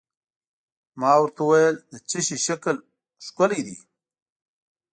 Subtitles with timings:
[0.99, 2.75] ما ورته وویل: د څه شي شکل
[3.25, 3.77] کښلی دی؟